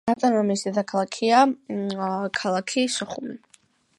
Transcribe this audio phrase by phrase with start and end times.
[0.11, 1.43] ავტონომიის დედაქალაქია
[2.39, 3.37] ქალაქი სოხუმი.